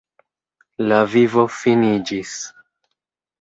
La 0.91 1.01
vivo 1.15 1.43
finiĝis. 1.59 2.33